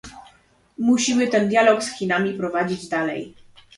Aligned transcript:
Musimy 0.77 1.27
ten 1.27 1.49
dialog 1.49 1.83
z 1.83 1.97
Chinami 1.97 2.33
prowadzić 2.33 2.87
dalej 2.89 3.35